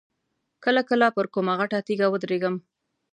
[0.63, 2.55] کله کله پر کومه غټه تیږه ودرېږم.